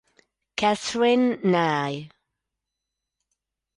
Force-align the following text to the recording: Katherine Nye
Katherine 0.55 1.37
Nye 1.45 2.09